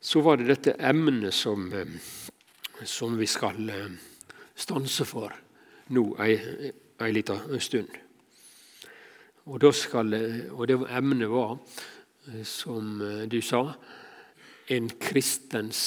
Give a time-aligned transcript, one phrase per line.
[0.00, 1.68] så var det dette emnet som,
[2.84, 3.70] som vi skal
[4.56, 5.34] stanse for
[5.94, 6.36] nå ei,
[7.00, 7.90] ei lita stund.
[9.50, 10.14] Og, skal,
[10.54, 11.56] og det emnet var,
[12.46, 13.64] som du sa,
[14.70, 15.82] en kristens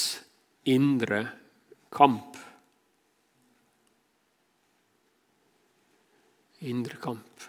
[0.68, 1.24] indre
[1.94, 2.38] kamp.
[6.64, 7.48] Indre kamp.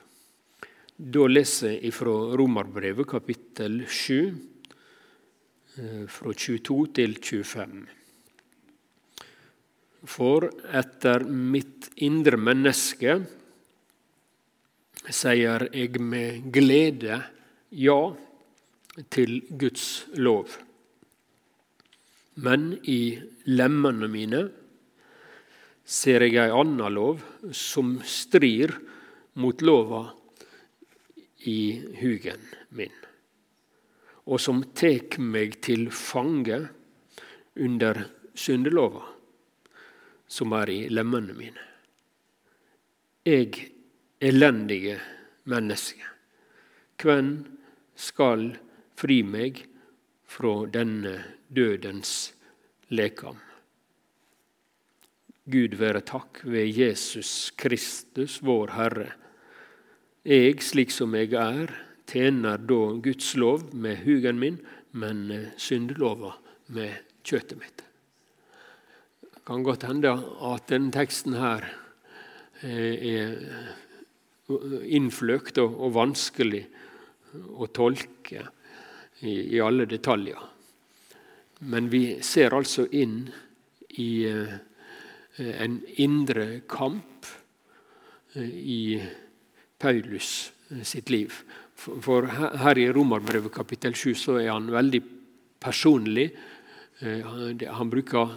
[0.95, 4.54] Da leser jeg fra Romerbrevet kapittel 7, eh,
[5.75, 7.85] fra 22 til 25.
[10.05, 13.17] For etter mitt indre menneske
[15.09, 17.19] sier jeg med glede
[17.75, 17.99] ja
[19.11, 20.53] til Guds lov.
[22.45, 23.17] Men i
[23.51, 24.43] lemmene mine
[25.85, 27.23] ser jeg ei anna lov
[27.55, 28.73] som strir
[29.41, 30.07] mot lova
[31.51, 31.61] i
[32.01, 32.41] hugen
[32.73, 32.95] min,
[34.25, 36.61] og som tek meg til fange
[37.61, 38.01] under
[38.35, 39.05] syndelova,
[40.27, 41.67] som er i lemmene mine.
[43.25, 43.59] Eg
[44.21, 44.99] elendige
[45.49, 46.05] menneske,
[47.01, 47.35] hvem
[47.95, 48.51] skal
[48.97, 49.65] fri meg
[50.25, 52.33] fra denne dødens
[52.89, 53.37] lekam?
[55.45, 59.11] Gud være takk ved Jesus Kristus, vår Herre
[60.25, 61.69] jeg, slik som jeg er,
[62.11, 64.59] tjener da Guds lov med hugen min,
[64.93, 66.35] men eh, syndelova
[66.75, 67.85] med kjøttet mitt.
[69.23, 71.67] Det kan godt hende at denne teksten her
[72.63, 73.37] eh, er
[74.93, 76.67] innfløkt og vanskelig
[77.57, 78.45] å tolke
[79.25, 80.41] i alle detaljer.
[81.65, 83.23] Men vi ser altså inn
[83.97, 84.57] i eh,
[85.39, 87.29] en indre kamp
[88.37, 89.01] i
[89.79, 91.33] Paulus eh, sitt liv.
[91.75, 95.01] For her i Romerbrevet kapittel 7 så er han veldig
[95.61, 96.29] personlig.
[97.01, 97.35] Eh,
[97.67, 98.37] han bruker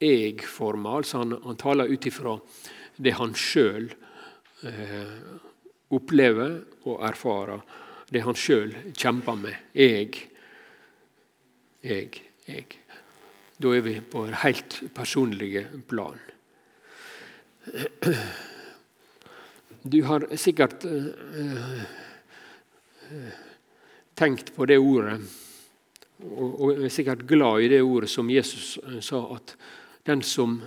[0.00, 2.36] jeg-forma, altså han, han, taler ut ifra
[2.96, 3.90] det han sjøl
[4.64, 5.14] eh,
[5.92, 6.58] opplever
[6.88, 7.62] og erfarer.
[8.10, 9.56] Det han sjøl kjemper med.
[9.76, 10.24] Jeg,
[11.84, 12.66] jeg, jeg.
[13.60, 16.18] Da er vi på helt personlige plan.
[19.82, 21.84] Du har sikkert uh,
[24.14, 25.20] tenkt på det ordet,
[26.20, 29.54] og, er sikkert glad i det ordet som Jesus sa, at
[30.08, 30.58] den som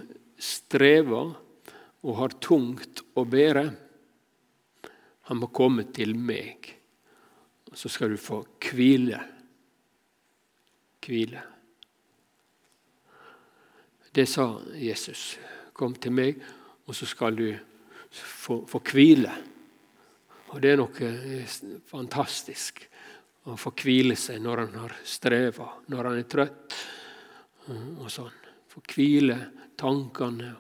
[0.42, 1.36] strever
[2.04, 3.66] og har tungt å bære,
[5.30, 6.68] han må komme til meg.
[7.72, 9.22] Og så skal du få hvile.
[11.04, 11.44] Hvile.
[14.14, 15.38] Det sa Jesus.
[15.74, 16.44] Kom til meg,
[16.86, 17.48] og så skal du
[18.12, 18.84] få, få.
[20.54, 21.54] Og det er noe eh,
[21.90, 22.84] fantastisk
[23.50, 26.76] å få hvile seg når han har streva, når han er trøtt.
[27.74, 28.38] og sånn.
[28.70, 29.38] Få hvile
[29.78, 30.54] tankene,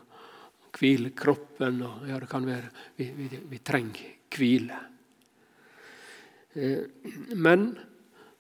[0.73, 1.81] hvile kroppen.
[1.85, 4.79] Og, ja, det kan være Vi, vi, vi trenger hvile.
[6.53, 6.81] Eh,
[7.37, 7.69] men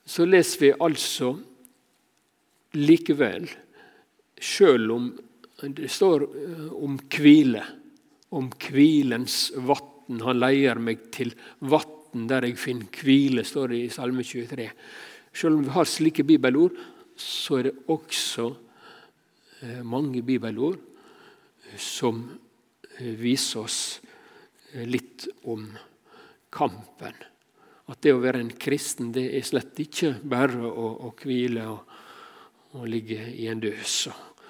[0.05, 1.35] så leser vi altså
[2.73, 3.45] likevel,
[4.41, 5.07] sjøl om
[5.63, 7.63] det står eh, om hvile
[8.33, 9.51] om hvilens
[10.03, 10.21] vatn.
[10.21, 14.69] Han leier meg til vann der jeg finner hvile, står det i Salme 23.
[15.33, 16.73] Selv om vi har slike bibelord,
[17.15, 18.55] så er det også
[19.61, 20.79] eh, mange bibelord
[21.77, 22.39] som
[22.99, 24.01] eh, viser oss
[24.73, 25.65] eh, litt om
[26.51, 27.15] kampen.
[27.89, 31.97] At det å være en kristen det er slett ikke bare å, å hvile og,
[32.73, 34.45] og, ligge i en døs og,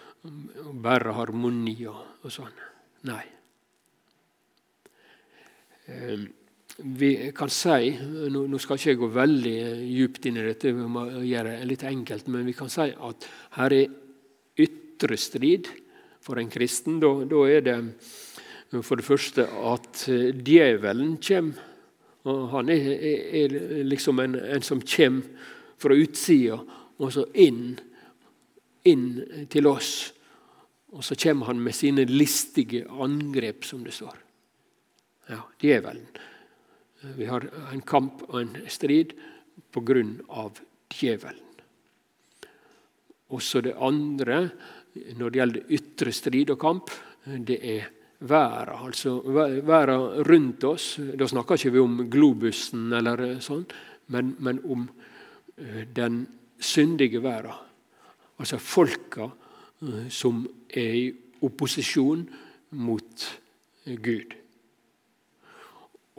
[0.68, 2.60] og bare harmoni og, og sånn.
[3.08, 3.43] Nei.
[5.92, 6.28] Ehm,
[6.78, 7.92] vi kan si,
[8.34, 11.84] Nå skal ikke jeg gå veldig djupt inn i dette, vi må gjøre det litt
[11.86, 13.28] enkelt, men vi kan si at
[13.60, 13.92] her er
[14.64, 15.70] ytre strid
[16.24, 16.98] for en kristen.
[17.04, 17.78] Da, da er det
[18.82, 21.70] for det første at djevelen kommer.
[22.24, 22.86] Og han er,
[23.36, 26.56] er, liksom en, en, som kommer fra utsida
[26.96, 27.74] og så inn,
[28.88, 29.08] inn
[29.52, 30.14] til oss.
[30.96, 34.16] Og så kommer han med sine listige angrep, som det står.
[35.34, 36.06] Ja, djevelen.
[37.18, 39.16] Vi har en kamp og en strid
[40.30, 40.60] av
[40.94, 41.42] djevelen.
[43.34, 44.38] Også det andre,
[45.18, 46.92] når det gjelder ytre strid og kamp,
[47.26, 47.88] det er
[48.30, 48.86] verden.
[48.86, 50.88] Altså verden rundt oss.
[51.18, 53.66] Da snakker ikke vi om globusen eller sånn,
[54.14, 54.86] men, men om
[55.58, 56.22] eh, den
[56.62, 57.58] syndige verden.
[58.38, 59.32] Altså folka
[59.82, 61.06] eh, som er i
[61.44, 62.28] opposisjon
[62.78, 63.28] mot
[63.84, 64.43] Gud.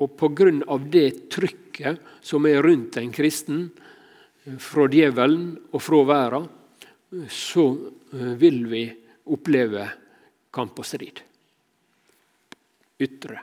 [0.03, 0.79] Og pga.
[0.91, 3.71] det trykket som er rundt en kristen,
[4.61, 6.49] fra djevelen og fra verden,
[7.31, 7.65] så
[8.13, 8.83] vil vi
[9.33, 9.87] oppleve
[10.53, 11.23] kamp og strid.
[13.01, 13.39] Ytre,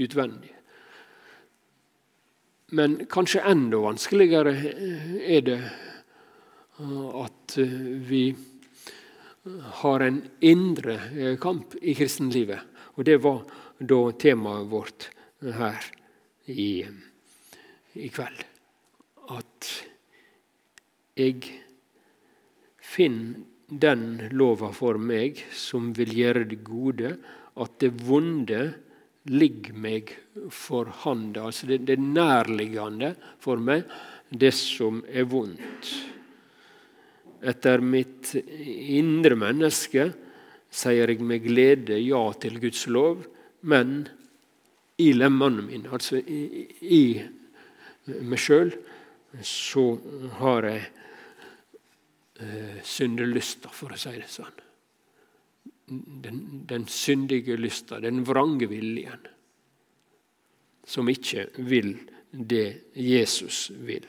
[0.00, 0.50] utvendig.
[2.76, 4.54] Men kanskje enda vanskeligere
[5.26, 5.60] er det
[6.80, 7.56] at
[8.08, 8.24] vi
[9.82, 10.96] har en indre
[11.42, 12.60] kamp i kristenlivet.
[12.96, 13.42] Og det var
[13.78, 15.08] da temaet vårt
[15.40, 15.84] her
[16.50, 16.84] i,
[17.94, 18.44] i kveld.
[19.30, 19.70] At
[21.18, 21.44] jeg
[22.82, 27.14] finner den lova for meg som vil gjøre det gode,
[27.60, 28.62] at det vonde
[29.30, 30.14] ligger meg
[30.50, 31.46] for handa.
[31.46, 33.12] Altså det, det nærliggende
[33.42, 33.84] for meg,
[34.30, 35.92] det som er vondt.
[37.40, 40.10] Etter mitt indre menneske
[40.70, 43.22] sier jeg med glede ja til Guds lov,
[43.62, 44.02] men
[45.00, 47.04] i lemmene mine, altså i, i
[48.26, 48.72] meg sjøl,
[49.46, 49.84] så
[50.40, 50.82] har jeg
[52.42, 54.56] eh, syndelysta, for å si det sånn.
[55.90, 59.26] Den, den syndige lysta, den vrange viljen,
[60.86, 61.94] som ikke vil
[62.30, 64.06] det Jesus vil.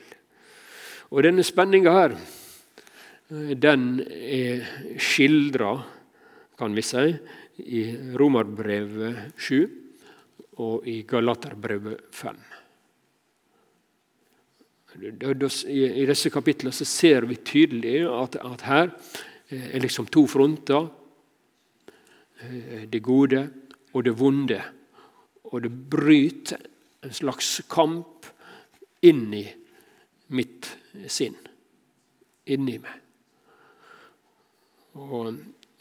[1.12, 4.66] Og denne spenninga her, eh, den er
[4.98, 5.76] skildra,
[6.58, 7.06] kan vi si,
[7.62, 7.84] i
[8.18, 9.81] Romerbrevet 7
[10.62, 12.42] og i Galaterbrevet 5.
[15.02, 18.90] I disse kapitlene ser vi tydelig at, at her
[19.52, 20.90] er liksom to fronter.
[22.92, 23.46] Det gode
[23.92, 24.60] og det vonde.
[25.52, 26.60] Og det bryter
[27.02, 28.28] en slags kamp
[29.02, 29.46] inni
[30.36, 30.68] mitt
[31.08, 31.36] sinn.
[32.52, 32.98] Inni meg.
[35.00, 35.32] Og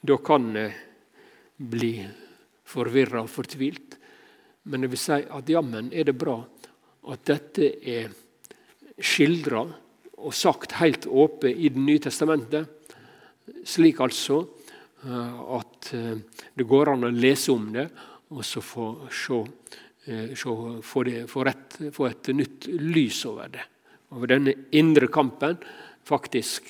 [0.07, 0.75] da kan jeg
[1.71, 1.95] bli
[2.71, 3.97] forvirra og fortvilt.
[4.69, 6.37] Men jeg vil si at jammen er det bra
[7.09, 8.11] at dette er
[9.01, 9.63] skildra
[10.21, 12.67] og sagt helt åpent i Det nye testamentet.
[13.65, 14.43] Slik altså
[15.05, 16.19] eh, at eh,
[16.53, 17.87] det går an å lese om det
[18.31, 19.39] og så få, se,
[20.05, 20.53] eh, se,
[20.85, 23.65] få, det, få, rett, få et nytt lys over det.
[24.13, 25.57] Over denne indre kampen.
[26.05, 26.69] Faktisk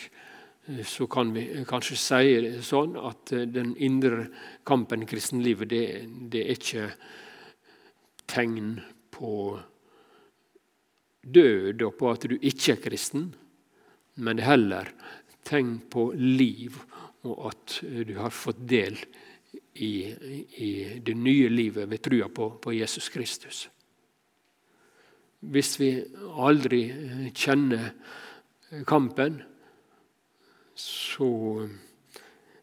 [0.88, 4.28] så kan vi kanskje si det sånn at den indre
[4.68, 5.86] kampen i kristenlivet, det,
[6.32, 6.86] det er ikke
[8.32, 8.80] tegn
[9.12, 9.60] på
[11.22, 13.32] død og på at du ikke er kristen,
[14.16, 14.94] men det er heller
[15.48, 16.80] tegn på liv
[17.28, 18.98] og at du har fått del
[19.74, 19.94] i,
[20.64, 20.72] i
[21.04, 23.68] det nye livet ved trua på, på, Jesus Kristus.
[25.42, 25.92] Hvis vi
[26.38, 26.82] aldri
[27.34, 27.92] kjenner
[28.88, 29.40] kampen,
[30.78, 31.32] så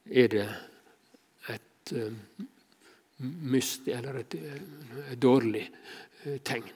[0.08, 0.46] er det
[1.52, 1.94] et
[3.18, 5.64] myst, eller et, et dårlig
[6.24, 6.66] eh, tegn.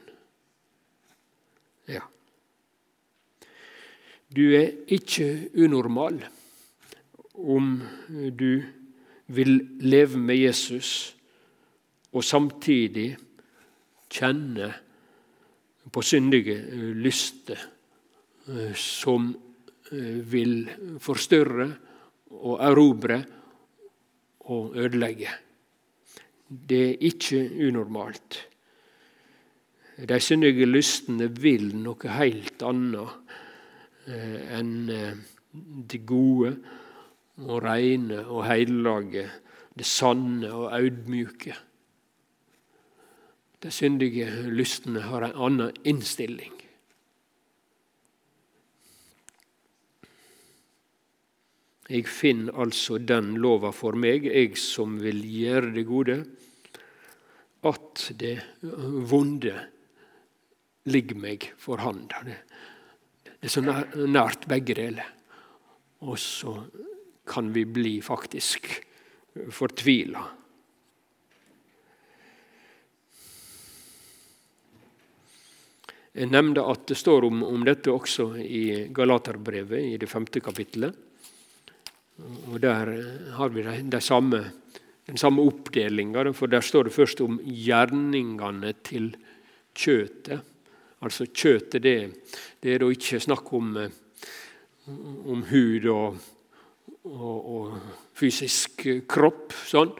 [1.90, 2.02] Ja.
[4.32, 5.28] Du er ikke
[5.60, 6.22] unormal
[7.32, 7.74] om
[8.38, 8.62] du
[9.32, 9.52] vil
[9.82, 11.12] leve med Jesus
[12.12, 13.12] og samtidig
[14.12, 14.68] kjenne
[15.92, 16.58] på syndige
[16.94, 17.58] lyster
[18.48, 19.30] eh, som
[19.92, 20.68] eh, vil
[21.02, 21.68] forstørre
[22.32, 23.18] og erobre
[24.52, 25.32] og ødelegge.
[26.52, 28.36] Det er ikke unormalt.
[30.08, 33.12] De syndige lystene vil noe helt annet
[34.08, 35.20] eh, enn eh,
[35.88, 36.52] det gode
[37.42, 39.28] og reine og hellige,
[39.72, 41.54] det sanne og audmjuke.
[43.62, 46.58] De syndige lystene har en annen innstilling.
[51.92, 56.22] Jeg finner altså den lova for meg, jeg som vil gjøre det gode,
[57.62, 58.36] at det
[59.10, 59.54] vonde
[60.90, 62.22] ligger meg for handa.
[62.26, 62.38] Det,
[63.38, 65.10] er så nært begge deler.
[66.02, 66.56] Og så
[67.28, 68.66] kan vi bli faktisk
[69.54, 70.24] fortvila.
[76.12, 80.98] Jeg nevnte at det står om, om dette også i Galaterbrevet, i det femte kapittelet.
[82.50, 82.90] Og Der
[83.38, 84.42] har vi de, de samme
[85.06, 89.12] den samme oppdelinga, for der står det først om gjerningene til
[89.74, 90.42] kjøtet.
[91.02, 91.96] Altså kjøtet, det,
[92.62, 93.90] det er da ikke snakk om, eh,
[95.26, 96.20] om hud og,
[97.10, 97.74] og, og,
[98.14, 99.90] fysisk kropp, sånn.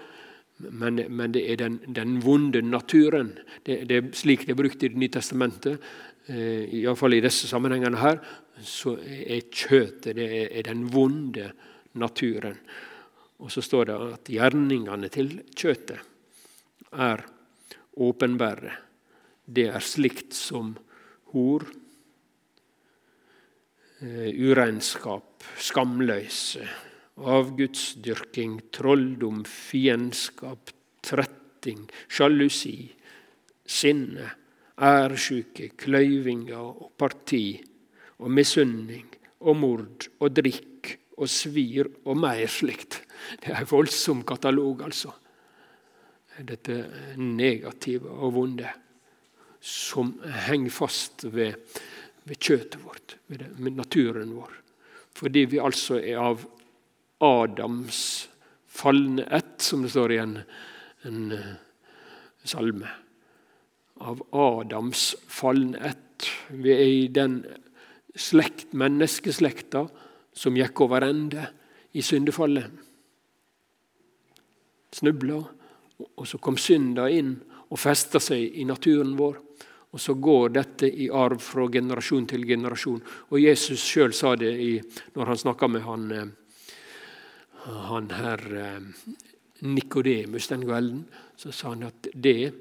[0.71, 3.33] Men, men det er den, den vonde naturen.
[3.67, 5.83] Det, det, er slik det er brukt i Det nye testamentet.
[6.31, 8.23] Eh, Iallfall i disse sammenhengene her.
[8.63, 11.51] Så er kjøtet det er, er den vonde
[11.99, 12.61] naturen.
[13.43, 15.99] Og så står det at gjerningene til kjøtet
[16.93, 17.25] er
[17.99, 18.77] åpenbare.
[19.43, 20.77] Det er slikt som
[21.33, 21.67] hor,
[24.03, 26.63] uregnskap, skamløse,
[27.19, 30.73] avgudsdyrking, trolldom, fiendskap,
[31.03, 32.77] tretting, sjalusi,
[33.67, 34.31] sinne,
[34.83, 37.45] æresjuke, kløyvinger og parti
[38.23, 39.07] og misunning
[39.43, 40.72] og mord og drikk
[41.19, 43.03] og svir og mer slikt.
[43.41, 45.13] Det er en voldsom katalog, altså.
[46.43, 46.79] Dette
[47.21, 48.71] negative og vonde
[49.63, 50.17] som
[50.49, 51.55] henger fast ved,
[52.27, 54.57] ved kjøttet vårt, ved, det, ved, naturen vår.
[55.15, 56.43] Fordi vi altså er av
[57.23, 58.01] Adams
[58.73, 60.39] falne ett, som det står i en,
[61.07, 61.53] en uh,
[62.49, 62.89] salme.
[64.03, 66.27] Av Adams falne ett.
[66.51, 67.43] Vi er i den
[68.19, 69.87] slekt, menneskeslekta
[70.33, 71.47] som gikk over ende
[71.93, 72.71] i syndefallet.
[74.93, 75.39] Snubla,
[76.17, 77.35] og så kom synda inn
[77.73, 79.41] og festa seg i naturen vår.
[79.93, 83.03] Og så går dette i arv fra generasjon til generasjon.
[83.29, 84.73] Og Jesus sjøl sa det i,
[85.17, 86.31] når han snakka med han, eh,
[87.91, 88.81] han her eh,
[89.69, 91.05] Nikodemus den kvelden.
[91.37, 92.53] Så sa han at det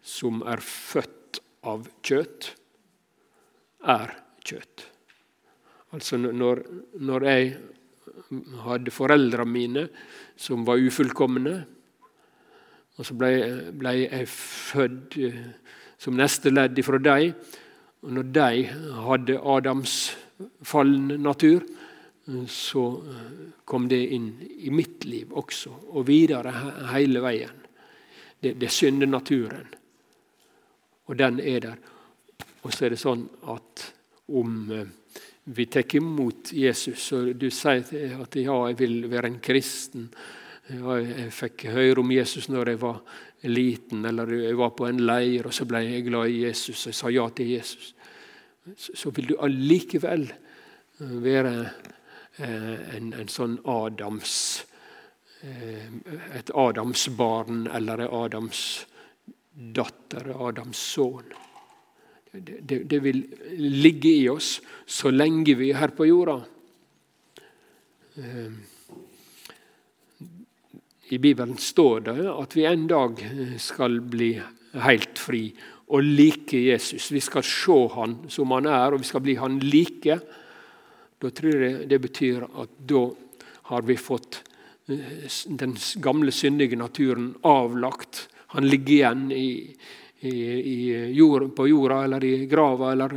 [0.00, 2.54] som er født av kjøtt,
[3.84, 4.16] er
[4.48, 4.88] kjøtt.
[5.96, 6.62] Altså når,
[7.00, 7.56] når jeg
[8.66, 9.86] hadde foreldra mine
[10.36, 11.54] som var ufullkomne,
[12.98, 13.32] og så ble,
[13.78, 15.42] ble jeg født eh,
[16.02, 17.34] som neste ledd ifra dem.
[18.02, 18.64] Og når de
[19.06, 19.94] hadde Adams
[20.66, 21.62] fallen natur,
[22.50, 23.30] så eh,
[23.64, 26.52] kom det inn i mitt liv også, og videre
[26.92, 27.64] hele veien.
[28.38, 29.66] Det, det synder naturen,
[31.08, 31.78] Og den er der.
[32.62, 33.84] Og så er det sånn at
[34.28, 34.90] om eh,
[35.50, 40.10] vi tar imot Jesus, og du sier at ja, jeg vil være en kristen
[40.68, 42.98] ja, Jeg fikk høre om Jesus når jeg var
[43.48, 46.90] liten, eller jeg var på en leir, og så ble jeg glad i Jesus, og
[46.90, 47.94] jeg sa ja til Jesus.
[48.76, 54.34] Så vil du allikevel eh, være eh, en, en sånn Adams
[55.40, 55.88] eh,
[56.36, 58.64] Et Adamsbarn eller en Adams
[59.56, 60.84] datter, Adams.
[62.32, 63.22] Det, det, vil
[63.56, 66.36] ligge i oss så lenge vi er her på jorda.
[71.08, 73.22] I Bibelen står det at vi en dag
[73.62, 74.34] skal bli
[74.84, 75.46] helt fri
[75.88, 77.08] og like Jesus.
[77.12, 80.18] Vi skal se han som han er, og vi skal bli han like.
[81.18, 83.06] Da tror jeg det betyr at da
[83.70, 84.42] har vi fått
[84.88, 88.28] eh, den gamle syndige naturen avlagt.
[88.54, 89.48] Han ligger igjen i,
[90.20, 90.34] i,
[90.74, 90.78] i
[91.14, 93.14] jord, på jorda eller i grava eller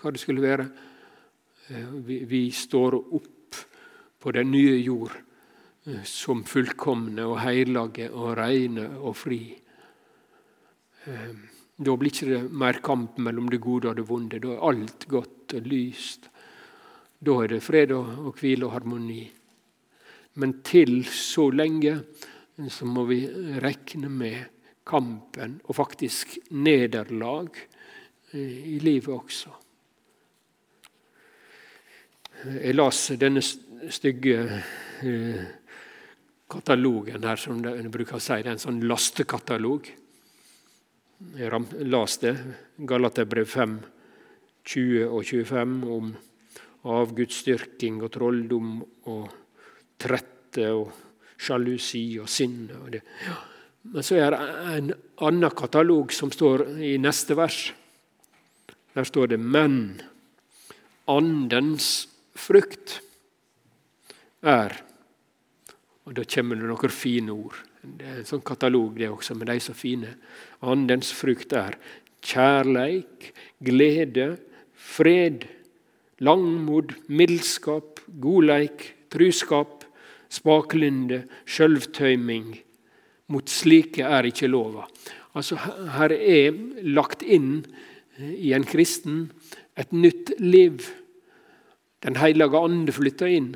[0.00, 0.66] hva det skulle være.
[1.68, 3.60] Eh, vi, vi står opp
[4.22, 5.14] på den nye jord
[6.02, 9.38] som fullkomne og hellige og reine og fri.
[11.06, 14.40] Da blir det ikke mer kamp mellom det gode og det vonde.
[14.42, 16.26] Da er alt godt og lyst.
[17.22, 19.22] Da er det fred og hvile og harmoni.
[20.40, 22.00] Men til så lenge
[22.72, 23.20] så må vi
[23.62, 24.55] regne med
[24.86, 27.50] kampen og faktisk nederlag
[28.32, 29.54] eh, i livet også.
[32.46, 34.36] Jeg las denne stygge
[35.02, 35.46] eh,
[36.50, 38.36] katalogen her, som de bruker å si.
[38.38, 39.88] Det er en sånn lastekatalog.
[41.40, 42.34] Jeg las det,
[42.76, 43.76] Galaterbrev 5,
[44.68, 46.12] 20 og 25, om
[46.86, 48.72] avgudsdyrking og trolldom
[49.10, 49.26] og
[49.98, 50.92] trette og
[51.40, 52.78] sjalusi og sinne.
[52.84, 53.02] Og det.
[53.92, 54.40] Men så er det
[54.76, 54.92] en
[55.26, 57.72] annen katalog som står i neste vers.
[58.94, 60.00] Der står det 'men
[61.06, 63.00] andens frukt
[64.42, 64.82] er'
[66.06, 67.56] Og Da kommer det noen fine ord.
[67.82, 70.14] Det er en sånn katalog, det også, men de så fine.
[70.62, 71.76] Andens frukt er
[72.22, 74.38] kjærleik, glede,
[74.74, 75.48] fred,
[76.22, 79.84] langmod, mildskap, godleik, truskap,
[80.30, 82.54] spaklynde, sjølvtøyming.
[83.32, 84.86] Mot slike er ikke lova.
[85.36, 85.58] Altså,
[85.96, 86.56] Her er
[86.86, 87.64] lagt inn
[88.18, 89.26] i en kristen
[89.76, 90.84] et nytt liv.
[92.04, 93.54] Den hellige ande flytter inn.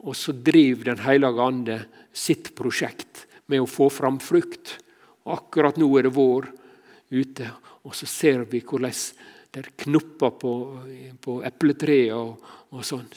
[0.00, 1.80] Og så driver Den hellige ande
[2.12, 4.78] sitt prosjekt med å få fram frukt.
[5.26, 6.48] Akkurat nå er det vår
[7.10, 7.50] ute,
[7.84, 8.94] og så ser vi hvordan
[9.50, 10.52] det er knopper på,
[11.18, 12.38] på epletreet og,
[12.70, 13.08] og sånn.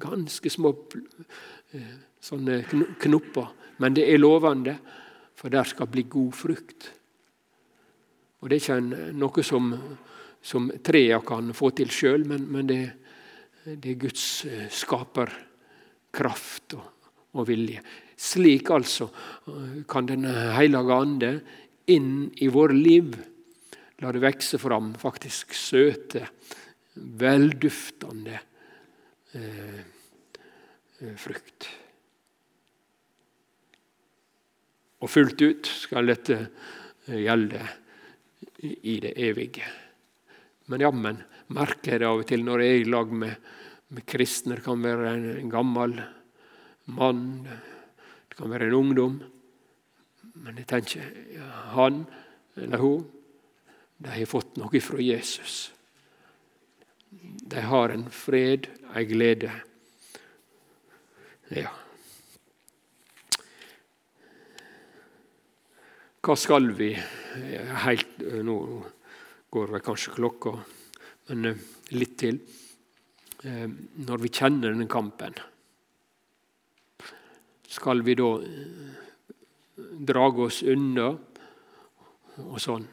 [0.00, 0.72] Ganske små
[1.76, 2.62] eh, sånne
[3.02, 3.50] knopper.
[3.82, 4.76] Men det er lovende,
[5.34, 6.90] for der skal bli god frukt.
[8.42, 9.70] Og Det er ikke noe som,
[10.42, 12.82] som trea kan få til sjøl, men, men det,
[13.64, 14.26] det, er Guds
[14.70, 15.34] skaperkraft skaper
[16.12, 16.88] kraft og,
[17.38, 17.82] og vilje.
[18.18, 19.08] Slik altså
[19.88, 21.32] kan Den hellige ande
[21.90, 23.14] inn i våre liv
[24.02, 26.26] la det vokse fram faktisk søte
[26.94, 28.38] velduftende
[29.38, 29.80] eh,
[31.18, 31.68] frukt.
[35.02, 36.38] Og fullt ut skal dette
[37.06, 37.62] gjelde
[38.62, 39.66] i det evige.
[40.70, 41.18] Men jammen
[41.52, 43.34] merker jeg det av og til når jeg er i lag med,
[43.92, 44.56] med kristne.
[44.56, 45.98] Det kan være en gammel
[46.94, 47.26] mann,
[48.30, 49.18] det kan være en ungdom.
[50.42, 51.10] Men jeg tenker
[51.74, 52.04] han
[52.56, 53.04] eller hun
[54.02, 55.70] de har fått noe fra Jesus.
[57.52, 58.66] De har en fred,
[58.96, 59.52] ei glede.
[61.54, 61.70] Ja.
[66.22, 66.92] Hva skal vi
[67.82, 68.56] helt Nå
[69.52, 70.52] går det kanskje klokka,
[71.28, 71.64] men eh,
[71.98, 72.38] litt til.
[73.42, 73.66] Eh,
[74.06, 75.34] når vi kjenner denne kampen,
[77.66, 78.94] skal vi da eh,
[80.12, 81.10] drage oss unna
[82.46, 82.86] og sånn?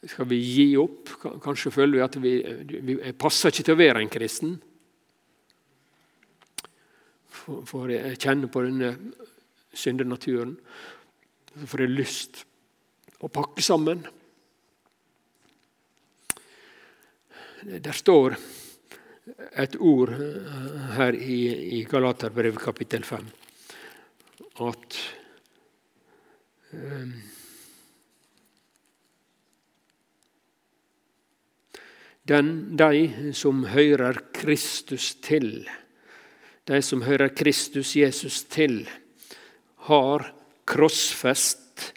[0.00, 1.12] Skal vi gi opp?
[1.44, 2.34] Kanskje føler vi at vi,
[2.88, 4.58] vi passer ikke til å være en kristen.
[7.44, 8.94] For, for jeg kjenner på denne
[9.76, 10.56] syndenaturen.
[11.56, 12.42] Så får jeg lyst
[13.24, 14.02] å pakke sammen.
[17.64, 18.36] Der står
[19.56, 20.12] et ord
[20.98, 21.38] her i,
[21.78, 23.24] i Galaterbrevet kapittel 5
[24.66, 24.98] at
[26.76, 27.16] um,
[32.28, 35.64] den, De som hører Kristus til,
[36.68, 38.82] de som hører Kristus Jesus til,
[39.88, 40.35] har
[40.66, 41.92] krossfest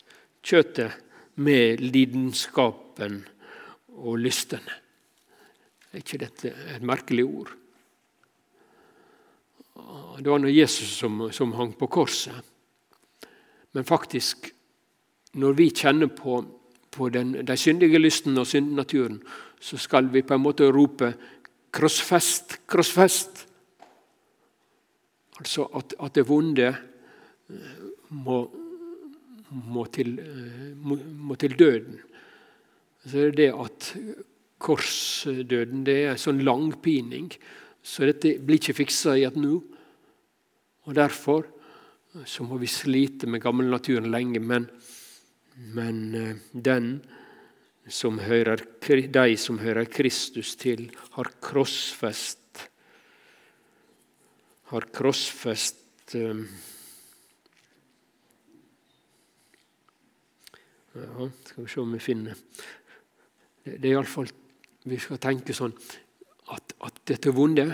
[0.45, 0.95] kjøttet
[1.39, 3.21] med lidenskapen
[3.99, 4.77] og lystene.
[5.89, 7.55] Er ikke dette et merkelig ord?
[10.19, 12.35] Det var nå Jesus som, som hang på korset.
[13.73, 14.49] Men faktisk,
[15.39, 16.41] når vi kjenner på,
[16.91, 19.21] på den, de syndige lystene og syndnaturen,
[19.59, 21.13] så skal vi på en måte rope
[21.71, 23.45] 'krossfest, krossfest'.
[25.39, 26.75] Altså at, at det vonde
[28.09, 28.39] må,
[29.49, 30.15] må, til,
[30.81, 30.97] må,
[31.29, 31.99] må til, døden.
[33.05, 33.91] Så er det det at
[34.59, 37.29] korsdøden det er en sånn langpining,
[37.81, 39.61] så dette blir ikke fiksa i et nå.
[40.89, 41.47] Og Derfor
[42.25, 44.65] så må vi slite med gammelnaturen lenge, men,
[45.77, 46.97] men eh, den
[47.89, 52.39] som hører, de som hører Kristus til, har krossfest
[54.69, 56.15] har krossfest
[60.95, 62.33] Ja, skal vi se om vi finner
[63.63, 64.29] Det, det er iallfall
[64.89, 65.75] Vi skal tenke sånn
[66.49, 67.67] at, at, dette vonde,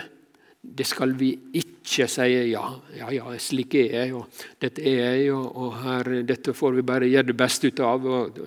[0.60, 5.30] det skal vi ikke si ja, ja, ja, slik er jeg, og dette er jeg,
[5.32, 8.04] og, og her, dette får vi bare gjøre det beste ut av.
[8.04, 8.41] Og,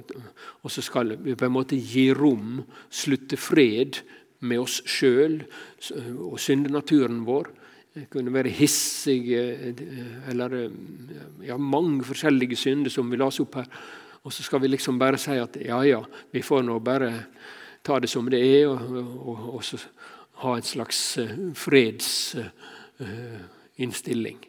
[0.61, 2.59] og, så skal vi på en måte gi rom,
[2.93, 4.03] slutte fred
[4.45, 5.39] med oss sjøl
[6.27, 7.49] og syndenaturen vår.
[7.97, 9.47] Det kunne være hissige
[10.29, 10.59] eller
[11.47, 13.73] ja, mange forskjellige synder som vi las opp her.
[14.23, 17.27] Og så skal vi liksom bare si at ja, ja, vi får nå bare
[17.85, 18.81] ta det som det er, og,
[19.19, 19.79] og, og så
[20.43, 24.39] ha en slags uh, fredsinnstilling.
[24.39, 24.45] Uh,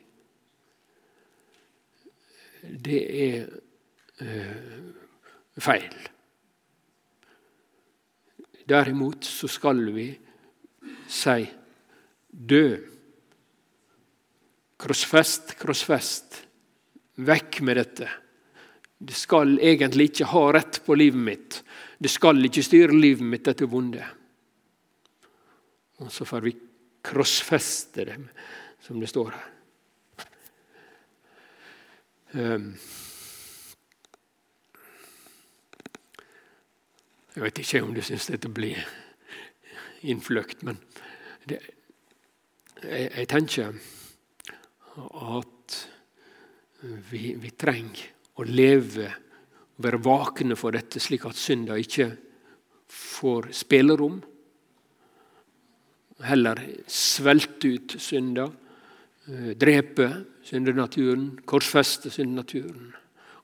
[2.86, 3.46] det er
[4.22, 4.80] uh,
[5.58, 6.10] feil.
[8.70, 10.20] Derimot så skal vi
[11.10, 11.50] si
[12.30, 12.78] dø.
[14.80, 16.46] Krossfest, krossfest.
[17.20, 18.08] Vekk med dette.
[19.00, 21.60] Det skal egentlig ikke ha rett på livet mitt.
[22.00, 24.04] Det skal ikke styre livet mitt, dette vonde.
[26.04, 26.56] Og så får vi
[27.08, 28.18] krossfeste det,
[28.84, 29.48] som det står her.
[32.30, 32.74] Um,
[37.34, 38.84] jeg vet ikke om du syns dette blir
[40.06, 40.78] innfløkt, men
[41.50, 41.58] det,
[42.84, 43.74] jeg, jeg, tenker
[45.00, 45.80] at
[47.10, 52.10] vi, vi trenger å leve og være vakne for dette, slik at synda ikke
[52.90, 54.20] får spillerom.
[56.28, 58.50] Heller svelte ut synda,
[59.28, 60.10] eh, drepe
[60.44, 62.94] syndenaturen, korsfeste syndenaturen.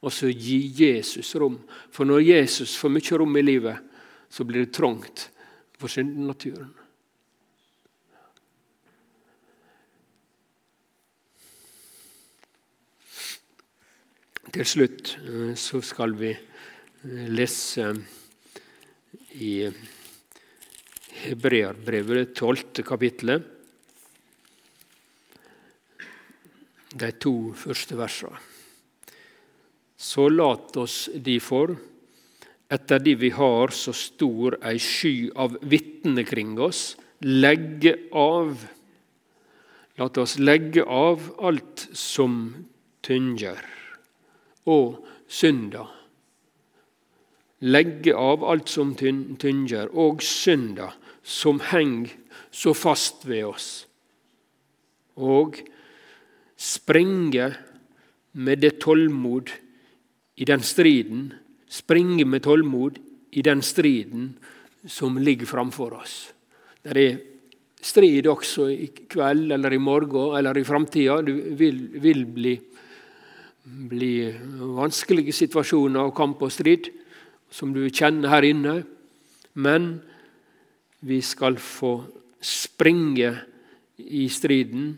[0.01, 1.60] Og så gi Jesus rom.
[1.89, 3.77] For når Jesus får mye rom i livet,
[4.29, 5.29] så blir det trangt
[5.79, 6.73] for syndenaturen.
[14.53, 17.89] Til slutt eh, så skal vi eh, lese
[19.41, 19.55] i
[21.25, 23.51] Hebreerbrevet, det tolvte kapittelet,
[26.95, 28.38] de to første versene.
[29.95, 31.73] Så lat oss difor,
[32.71, 38.60] etter de vi har så stor ei sky av vitner kring oss, legge av.
[39.99, 42.53] Lat oss legge av alt som
[43.05, 43.62] tynger,
[44.65, 45.86] og synda.
[47.65, 50.91] Legge av alt som tynger, og synda,
[51.23, 52.13] som henger
[52.54, 53.69] så fast ved oss.
[55.15, 55.62] Og
[56.58, 57.49] springe
[58.36, 59.51] med det tålmod
[60.36, 61.30] i den striden,
[61.67, 62.99] springe med tålmod
[63.32, 64.36] i den striden
[64.88, 66.34] som ligger framfor oss.
[66.84, 67.17] Det er
[67.86, 71.21] strid også i kveld eller i morgen eller i framtida.
[71.25, 72.56] Du vil, vil bli,
[73.65, 74.30] bli,
[74.78, 76.91] vanskelige situasjoner og kamp og strid
[77.51, 78.75] som du kjenner her inne.
[79.56, 79.95] Men
[81.06, 81.97] vi skal få
[82.41, 83.32] springe
[83.97, 84.93] i striden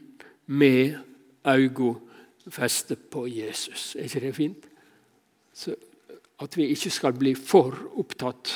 [0.48, 0.98] med
[1.48, 1.96] øynene
[2.48, 3.96] festet på Jesus.
[3.96, 4.68] Er ikke det fint?
[5.54, 5.76] Så
[6.40, 8.52] at vi ikke skal bli for opptatt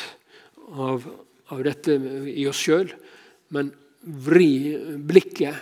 [0.71, 1.03] av,
[1.51, 1.97] av dette
[2.31, 2.91] i oss sjøl,
[3.51, 3.71] men
[4.01, 5.57] vri blikket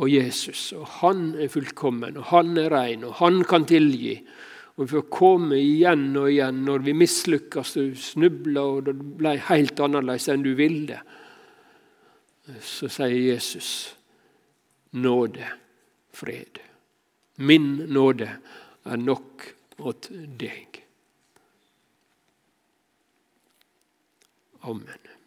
[0.00, 0.70] på Jesus.
[0.72, 4.14] Og Han er fullkommen, og han er ren, og han kan tilgi.
[4.76, 9.34] Og Vi får komme igjen og igjen når vi mislykkes og snubler og det ble
[9.50, 11.02] helt annerledes enn du ville.
[12.64, 13.92] Så sier Jesus
[14.96, 15.44] nåde,
[16.16, 16.62] fred.
[17.44, 18.30] Min nåde
[18.88, 19.50] er nok
[19.84, 20.08] åt
[20.40, 20.80] deg.
[24.64, 25.09] Amen.